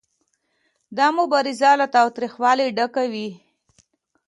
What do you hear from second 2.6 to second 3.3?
ډکه وي